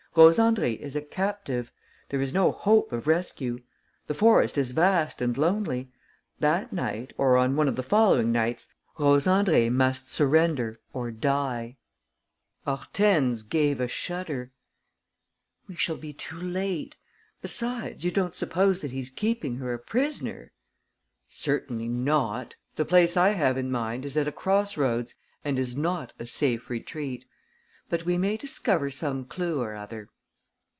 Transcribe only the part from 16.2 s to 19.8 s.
late. Besides, you don't suppose that he's keeping her a